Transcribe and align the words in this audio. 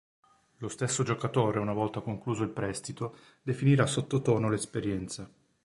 Lo 0.57 0.67
stesso 0.67 1.03
giocatore, 1.03 1.59
una 1.59 1.73
volta 1.73 2.01
concluso 2.01 2.41
il 2.41 2.49
prestito, 2.49 3.19
definirà 3.43 3.85
sottotono 3.85 4.49
l'esperienza. 4.49 5.29